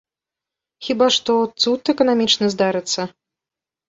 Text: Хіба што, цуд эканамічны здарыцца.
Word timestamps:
Хіба 0.85 1.09
што, 1.15 1.35
цуд 1.61 1.91
эканамічны 1.93 2.47
здарыцца. 2.55 3.01